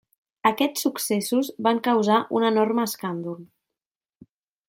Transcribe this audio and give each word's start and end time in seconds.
Aquests 0.49 0.85
successos 0.85 1.51
van 1.67 1.81
causar 1.89 2.17
un 2.39 2.47
enorme 2.49 2.87
escàndol. 2.91 3.39